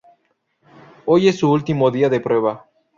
Hoy 1.05 1.27
es 1.27 1.37
su 1.37 1.51
último 1.51 1.91
día 1.91 2.09
de 2.09 2.19
prueba. 2.19 2.65